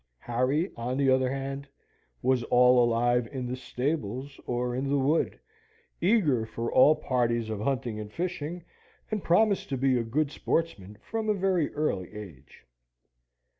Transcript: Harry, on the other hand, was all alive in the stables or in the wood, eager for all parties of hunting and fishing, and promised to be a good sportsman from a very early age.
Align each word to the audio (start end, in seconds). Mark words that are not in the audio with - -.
Harry, 0.17 0.71
on 0.75 0.97
the 0.97 1.11
other 1.11 1.29
hand, 1.29 1.67
was 2.23 2.41
all 2.45 2.83
alive 2.83 3.27
in 3.31 3.45
the 3.45 3.55
stables 3.55 4.39
or 4.47 4.73
in 4.75 4.89
the 4.89 4.97
wood, 4.97 5.39
eager 6.01 6.43
for 6.43 6.71
all 6.73 6.95
parties 6.95 7.51
of 7.51 7.59
hunting 7.61 7.99
and 7.99 8.11
fishing, 8.11 8.65
and 9.11 9.23
promised 9.23 9.69
to 9.69 9.77
be 9.77 9.99
a 9.99 10.03
good 10.03 10.31
sportsman 10.31 10.97
from 11.03 11.29
a 11.29 11.35
very 11.35 11.71
early 11.75 12.11
age. 12.15 12.65